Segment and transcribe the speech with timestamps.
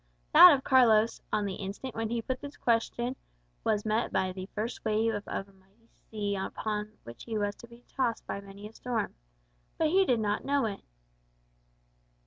[0.33, 3.15] That of Carlos, on the instant when he put this question,
[3.63, 7.67] was met by the first wave of the mighty sea upon which he was to
[7.67, 9.13] be tossed by many a storm.
[9.77, 10.81] But he did not know it.